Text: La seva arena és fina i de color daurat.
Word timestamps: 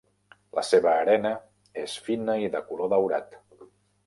La 0.59 0.61
seva 0.69 0.89
arena 1.01 1.33
és 1.83 1.99
fina 2.09 2.39
i 2.47 2.51
de 2.57 2.63
color 2.71 2.91
daurat. 2.97 3.39